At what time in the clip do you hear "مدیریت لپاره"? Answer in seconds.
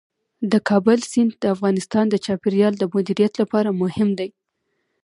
2.93-3.69